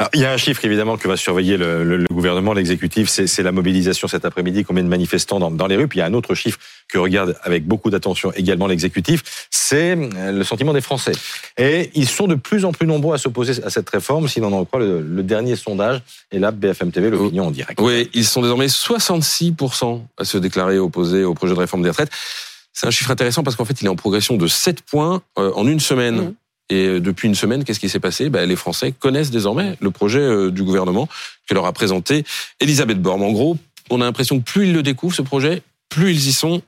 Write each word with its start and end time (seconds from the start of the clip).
Alors, 0.00 0.08
il 0.14 0.20
y 0.22 0.24
a 0.24 0.32
un 0.32 0.38
chiffre 0.38 0.64
évidemment 0.64 0.96
que 0.96 1.06
va 1.06 1.18
surveiller 1.18 1.58
le, 1.58 1.84
le, 1.84 1.98
le 1.98 2.06
gouvernement, 2.06 2.54
l'exécutif, 2.54 3.10
c'est 3.10 3.42
la 3.42 3.52
mobilisation 3.52 4.08
cet 4.08 4.24
après-midi, 4.24 4.64
combien 4.64 4.82
de 4.82 4.88
manifestants 4.88 5.38
dans, 5.38 5.50
dans, 5.50 5.66
les 5.66 5.76
rues. 5.76 5.88
Puis 5.88 5.98
il 5.98 6.00
y 6.00 6.02
a 6.02 6.06
un 6.06 6.14
autre 6.14 6.34
chiffre 6.34 6.58
que 6.88 6.96
regarde 6.96 7.36
avec 7.42 7.66
beaucoup 7.66 7.90
d'attention 7.90 8.32
également 8.32 8.66
l'exécutif, 8.66 9.46
c'est 9.50 9.94
euh, 9.94 10.32
le 10.32 10.42
sentiment 10.42 10.72
des 10.72 10.80
Français. 10.80 11.12
Et 11.58 11.90
ils 11.92 12.08
sont 12.08 12.28
de 12.28 12.34
plus 12.34 12.64
en 12.64 12.72
plus 12.72 12.86
nombreux 12.86 13.14
à 13.14 13.18
s'opposer 13.18 13.62
à 13.62 13.68
cette 13.68 13.90
réforme, 13.90 14.26
si 14.26 14.40
l'on 14.40 14.54
en 14.54 14.64
croit 14.64 14.80
le, 14.80 15.02
le, 15.02 15.22
dernier 15.22 15.54
sondage. 15.54 16.00
Et 16.32 16.38
là, 16.38 16.50
BFM 16.50 16.92
TV, 16.92 17.10
l'opinion 17.10 17.48
en 17.48 17.50
direct. 17.50 17.78
Oui, 17.78 18.08
ils 18.14 18.24
sont 18.24 18.40
désormais 18.40 18.68
66% 18.68 20.00
à 20.16 20.24
se 20.24 20.38
déclarer 20.38 20.78
opposés 20.78 21.24
au 21.24 21.34
projet 21.34 21.52
de 21.52 21.58
réforme 21.58 21.82
des 21.82 21.90
retraites. 21.90 22.10
C'est 22.72 22.86
un 22.86 22.90
chiffre 22.90 23.10
intéressant 23.10 23.42
parce 23.42 23.54
qu'en 23.54 23.66
fait, 23.66 23.78
il 23.82 23.84
est 23.84 23.90
en 23.90 23.96
progression 23.96 24.38
de 24.38 24.46
7 24.46 24.80
points 24.80 25.20
euh, 25.38 25.52
en 25.56 25.66
une 25.66 25.80
semaine. 25.80 26.16
Mmh. 26.16 26.34
Et 26.70 26.86
euh, 26.86 27.00
depuis 27.00 27.28
une 27.28 27.34
semaine, 27.34 27.64
qu'est-ce 27.64 27.80
qui 27.80 27.88
s'est 27.88 28.00
passé? 28.00 28.30
Ben, 28.30 28.48
Les 28.48 28.56
Français 28.56 28.92
connaissent 28.92 29.30
désormais 29.30 29.76
le 29.80 29.90
projet 29.90 30.20
euh, 30.20 30.50
du 30.50 30.62
gouvernement 30.62 31.08
que 31.48 31.54
leur 31.54 31.66
a 31.66 31.72
présenté 31.72 32.24
Elisabeth 32.60 33.02
Borne. 33.02 33.22
En 33.22 33.32
gros, 33.32 33.58
on 33.90 34.00
a 34.00 34.04
l'impression 34.04 34.38
que 34.38 34.44
plus 34.44 34.68
ils 34.68 34.72
le 34.72 34.82
découvrent, 34.82 35.14
ce 35.14 35.22
projet, 35.22 35.62
plus 35.88 36.12
ils 36.12 36.28
y 36.28 36.32
sont 36.32 36.62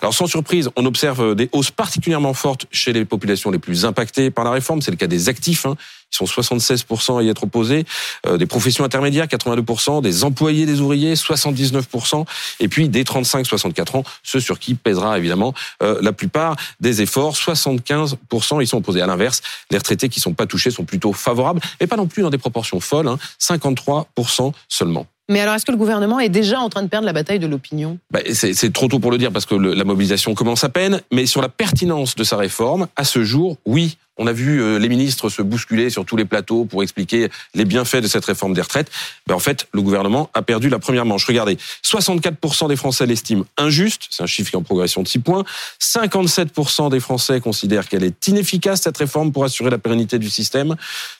Alors 0.00 0.14
sans 0.14 0.26
surprise, 0.26 0.70
on 0.76 0.84
observe 0.86 1.34
des 1.34 1.48
hausses 1.52 1.70
particulièrement 1.70 2.34
fortes 2.34 2.66
chez 2.70 2.92
les 2.92 3.04
populations 3.04 3.50
les 3.50 3.58
plus 3.58 3.84
impactées 3.84 4.30
par 4.30 4.44
la 4.44 4.50
réforme. 4.50 4.82
C'est 4.82 4.90
le 4.90 4.96
cas 4.96 5.06
des 5.06 5.28
actifs. 5.28 5.66
Hein. 5.66 5.76
Ils 6.12 6.16
sont 6.16 6.24
76% 6.26 7.18
à 7.18 7.22
y 7.22 7.28
être 7.28 7.44
opposés. 7.44 7.84
Euh, 8.26 8.36
des 8.36 8.46
professions 8.46 8.84
intermédiaires, 8.84 9.26
82%. 9.26 10.02
Des 10.02 10.24
employés, 10.24 10.66
des 10.66 10.80
ouvriers, 10.80 11.14
79%. 11.14 12.24
Et 12.60 12.68
puis 12.68 12.88
des 12.88 13.04
35-64 13.04 13.96
ans, 13.98 14.04
ceux 14.22 14.40
sur 14.40 14.58
qui 14.58 14.74
pèsera 14.74 15.18
évidemment 15.18 15.54
euh, 15.82 15.98
la 16.02 16.12
plupart 16.12 16.56
des 16.80 17.02
efforts. 17.02 17.34
75% 17.34 18.60
ils 18.60 18.66
sont 18.66 18.78
opposés. 18.78 19.00
À 19.00 19.06
l'inverse, 19.06 19.42
les 19.70 19.78
retraités 19.78 20.08
qui 20.08 20.20
sont 20.20 20.34
pas 20.34 20.46
touchés 20.46 20.70
sont 20.70 20.84
plutôt 20.84 21.12
favorables, 21.12 21.60
mais 21.80 21.86
pas 21.86 21.96
non 21.96 22.06
plus 22.06 22.22
dans 22.22 22.30
des 22.30 22.38
proportions 22.38 22.80
folles. 22.80 23.08
Hein. 23.08 23.18
53% 23.40 24.52
seulement. 24.68 25.06
Mais 25.30 25.40
alors, 25.40 25.54
est-ce 25.54 25.64
que 25.64 25.72
le 25.72 25.78
gouvernement 25.78 26.20
est 26.20 26.28
déjà 26.28 26.60
en 26.60 26.68
train 26.68 26.82
de 26.82 26.88
perdre 26.88 27.06
la 27.06 27.12
bataille 27.12 27.38
de 27.38 27.46
l'opinion? 27.46 27.98
Bah, 28.10 28.20
C'est 28.32 28.72
trop 28.72 28.88
tôt 28.88 28.98
pour 28.98 29.10
le 29.10 29.18
dire 29.18 29.32
parce 29.32 29.46
que 29.46 29.54
la 29.54 29.84
mobilisation 29.84 30.34
commence 30.34 30.64
à 30.64 30.68
peine. 30.68 31.00
Mais 31.12 31.26
sur 31.26 31.40
la 31.40 31.48
pertinence 31.48 32.14
de 32.14 32.24
sa 32.24 32.36
réforme, 32.36 32.88
à 32.96 33.04
ce 33.04 33.24
jour, 33.24 33.56
oui, 33.64 33.96
on 34.16 34.26
a 34.26 34.32
vu 34.32 34.60
euh, 34.60 34.78
les 34.78 34.88
ministres 34.88 35.28
se 35.28 35.42
bousculer 35.42 35.90
sur 35.90 36.04
tous 36.04 36.16
les 36.16 36.24
plateaux 36.24 36.64
pour 36.64 36.82
expliquer 36.82 37.28
les 37.54 37.64
bienfaits 37.64 37.96
de 37.96 38.06
cette 38.06 38.24
réforme 38.24 38.54
des 38.54 38.60
retraites. 38.60 38.90
Ben 39.26 39.34
en 39.34 39.38
fait, 39.38 39.66
le 39.72 39.82
gouvernement 39.82 40.30
a 40.34 40.42
perdu 40.42 40.68
la 40.68 40.78
première 40.78 41.04
manche. 41.04 41.24
Regardez, 41.24 41.58
64% 41.84 42.68
des 42.68 42.76
Français 42.76 43.06
l'estiment 43.06 43.44
injuste, 43.56 44.06
c'est 44.10 44.22
un 44.22 44.26
chiffre 44.26 44.50
qui 44.50 44.56
est 44.56 44.58
en 44.58 44.62
progression 44.62 45.02
de 45.02 45.08
6 45.08 45.18
points. 45.20 45.44
57% 45.80 46.90
des 46.90 47.00
Français 47.00 47.40
considèrent 47.40 47.88
qu'elle 47.88 48.04
est 48.04 48.26
inefficace, 48.28 48.82
cette 48.82 48.96
réforme, 48.96 49.32
pour 49.32 49.44
assurer 49.44 49.70
la 49.70 49.78
pérennité 49.78 50.18
du 50.18 50.30
système. 50.30 50.76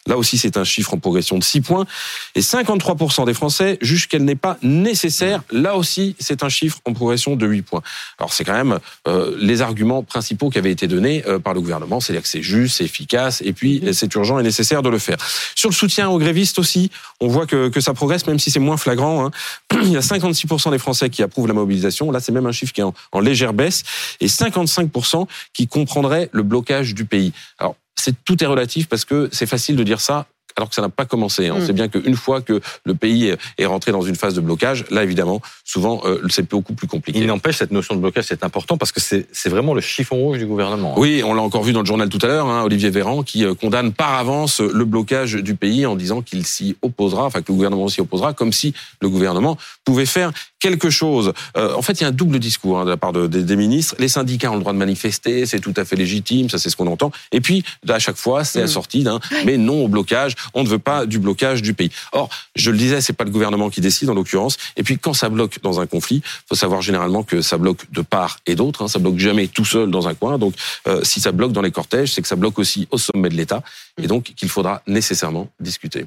Là 0.07 0.17
aussi, 0.17 0.39
c'est 0.39 0.57
un 0.57 0.65
chiffre 0.65 0.95
en 0.95 0.99
progression 0.99 1.39
de 1.39 1.45
6 1.45 1.61
points. 1.63 1.87
Et 2.35 2.41
53% 2.41 3.27
des 3.27 3.35
Français 3.35 3.79
jugent 3.81 4.09
qu'elle 4.09 4.25
n'est 4.25 4.35
pas 4.37 4.59
nécessaire. 4.63 5.43
Là 5.51 5.77
aussi, 5.77 6.17
c'est 6.19 6.43
un 6.43 6.49
chiffre 6.49 6.81
en 6.85 6.93
progression 6.93 7.37
de 7.37 7.47
8 7.47 7.63
points. 7.63 7.83
Alors, 8.19 8.33
c'est 8.33 8.45
quand 8.45 8.53
même 8.53 8.79
euh, 9.09 9.37
les 9.39 9.63
arguments 9.63 10.03
principaux 10.03 10.51
qui 10.51 10.59
avaient 10.59 10.73
été 10.73 10.87
donnés 10.87 11.25
euh, 11.27 11.39
par 11.39 11.55
le 11.55 11.61
gouvernement. 11.61 12.01
C'est-à-dire 12.01 12.23
que 12.23 12.29
c'est 12.29 12.43
juste, 12.43 12.84
efficace, 12.85 13.43
et 13.45 13.53
puis 13.53 13.81
mhm. 13.81 13.93
c'est 13.93 14.15
urgent 14.15 14.39
et 14.39 14.43
nécessaire 14.43 14.83
de 14.83 14.89
le 14.89 14.99
faire. 14.99 15.17
Sur 15.55 15.71
le 15.71 15.75
soutien 15.75 16.09
aux 16.09 16.19
grévistes 16.19 16.59
aussi, 16.59 16.91
on 17.21 17.29
voit 17.29 17.47
que, 17.47 17.69
que 17.69 17.81
ça 17.81 17.95
progresse, 17.95 18.27
même 18.27 18.39
si 18.39 18.51
c'est 18.51 18.61
moins 18.61 18.77
flagrant. 18.77 19.27
Hein. 19.27 19.31
Il 19.83 19.93
y 19.93 19.97
a 19.97 20.01
56% 20.01 20.71
des 20.71 20.79
Français 20.79 21.11
qui 21.11 21.23
approuvent 21.23 21.49
la 21.49 21.55
mobilisation. 21.55 22.11
Là, 22.11 22.21
c'est 22.21 22.33
même 22.33 22.47
un 22.47 22.53
chiffre 22.53 22.73
qui 22.73 22.81
est 22.81 22.85
en, 22.85 22.95
en 23.13 23.21
légère 23.21 23.53
baisse, 23.53 23.83
et 24.21 24.27
55% 24.27 25.27
qui 25.53 25.67
comprendraient 25.67 26.29
le 26.33 26.43
blocage 26.43 26.95
du 26.95 27.05
pays. 27.05 27.33
Alors, 27.59 27.77
c'est 27.97 28.15
tout 28.25 28.43
est 28.43 28.47
relatif 28.47 28.89
parce 28.89 29.05
que 29.05 29.29
c'est 29.33 29.47
facile 29.47 29.77
de 29.77 29.83
dire 29.83 30.01
ça 30.01 30.27
alors 30.57 30.69
que 30.69 30.75
ça 30.75 30.83
n'a 30.83 30.89
pas 30.89 31.05
commencé. 31.05 31.51
On 31.51 31.59
mm. 31.59 31.67
sait 31.67 31.73
bien 31.73 31.89
qu'une 31.89 32.17
fois 32.17 32.41
que 32.41 32.61
le 32.85 32.95
pays 32.95 33.35
est 33.59 33.67
rentré 33.67 33.93
dans 33.93 34.03
une 34.03 34.15
phase 34.15 34.35
de 34.35 34.41
blocage, 34.41 34.85
là 34.91 35.03
évidemment, 35.03 35.41
souvent 35.65 36.03
euh, 36.05 36.21
c'est 36.29 36.49
beaucoup 36.49 36.75
plus 36.75 36.87
compliqué. 36.87 37.21
Il 37.21 37.27
n'empêche 37.27 37.57
cette 37.57 37.71
notion 37.71 37.95
de 37.95 38.01
blocage, 38.01 38.25
c'est 38.29 38.45
important 38.45 38.77
parce 38.77 38.93
que 38.93 39.01
c'est 39.01 39.49
vraiment 39.49 39.75
le 39.75 39.81
chiffon 39.81 40.17
rouge 40.17 40.39
du 40.39 40.47
gouvernement. 40.47 40.93
Hein. 40.93 41.01
Oui, 41.01 41.23
on 41.25 41.35
l'a 41.35 41.43
encore 41.43 41.63
vu 41.63 41.73
dans 41.73 41.81
le 41.81 41.87
journal 41.87 42.09
tout 42.09 42.19
à 42.23 42.27
l'heure, 42.27 42.47
hein, 42.47 42.63
Olivier 42.63 42.91
Véran 42.91 43.23
qui 43.23 43.45
euh, 43.45 43.55
condamne 43.55 43.93
par 43.93 44.15
avance 44.15 44.61
le 44.61 44.85
blocage 44.85 45.35
du 45.35 45.55
pays 45.55 45.87
en 45.87 45.97
disant 45.97 46.23
qu'il 46.23 46.47
s'y 46.47 46.77
opposera, 46.83 47.25
enfin 47.25 47.43
que 47.43 47.51
le 47.51 47.55
gouvernement 47.55 47.89
s'y 47.89 48.01
opposera, 48.01 48.33
comme 48.33 48.53
si 48.53 48.75
le 49.01 49.09
gouvernement 49.09 49.57
pouvait 49.85 50.07
faire 50.07 50.33
quelque 50.65 50.89
chose. 50.89 51.35
Euh, 51.59 51.75
en 51.75 51.83
fait, 51.83 52.01
il 52.01 52.03
y 52.03 52.05
a 52.05 52.09
un 52.09 52.13
double 52.13 52.39
discours 52.39 52.79
hein, 52.79 52.85
de 52.87 52.91
la 52.91 52.97
part 52.97 53.13
de, 53.13 53.27
des, 53.27 53.57
ministres. 53.57 53.95
Les 53.99 54.09
syndicats 54.09 54.51
ont 54.51 54.55
le 54.55 54.61
droit 54.61 54.73
de 54.73 54.79
manifester, 54.79 55.45
c'est 55.45 55.61
tout 55.61 55.75
à 55.77 55.85
fait 55.85 55.95
légitime, 55.95 56.49
ça 56.49 56.59
c'est 56.59 56.71
ce 56.71 56.77
qu'on 56.77 56.87
entend. 56.87 57.13
Et 57.33 57.43
puis, 57.43 57.63
à 57.87 57.99
chaque 57.99 58.17
fois, 58.17 58.45
c'est 58.45 58.63
mm. 58.63 58.65
assorti 58.65 59.03
d'un 59.03 59.21
mais 59.45 59.59
non 59.59 59.85
au 59.85 59.89
blocage. 59.89 60.35
On 60.53 60.63
ne 60.63 60.69
veut 60.69 60.79
pas 60.79 61.07
du 61.07 61.19
blocage 61.19 61.63
du 61.63 61.75
pays. 61.75 61.91
Or, 62.13 62.29
je 62.55 62.71
le 62.71 62.77
disais, 62.77 63.01
c'est 63.01 63.13
pas 63.13 63.25
le 63.25 63.31
gouvernement 63.31 63.71
qui 63.71 63.81
décide 63.81 64.11
en 64.11 64.15
l'occurrence. 64.15 64.57
Et 64.77 64.83
puis, 64.83 64.99
quand 64.99 65.15
ça 65.15 65.29
bloque 65.29 65.61
dans 65.63 65.81
un 65.81 65.87
conflit, 65.87 66.23
faut 66.49 66.55
savoir 66.55 66.83
généralement 66.83 67.23
que 67.23 67.43
ça 67.43 67.59
bloque 67.59 67.91
de 67.91 68.03
part 68.03 68.39
et 68.47 68.55
d'autre. 68.55 68.83
Hein, 68.83 68.89
ça 68.89 68.99
bloque 68.99 69.19
jamais 69.19 69.49
tout 69.49 69.65
seul 69.65 69.91
dans 69.91 70.09
un 70.09 70.15
coin. 70.15 70.39
Donc, 70.39 70.55
euh, 70.87 71.01
si 71.03 71.21
ça 71.21 71.33
bloque 71.33 71.53
dans 71.53 71.63
les 71.63 71.73
cortèges, 71.73 72.13
c'est 72.13 72.23
que 72.23 72.29
ça 72.29 72.37
bloque 72.37 72.59
aussi 72.59 72.89
au 72.91 72.99
sommet 72.99 73.29
de 73.29 73.37
l'État. 73.37 73.63
Et 73.99 74.07
donc, 74.07 74.33
qu'il 74.37 74.49
faudra 74.49 74.83
nécessairement 74.87 75.49
discuter. 75.61 76.07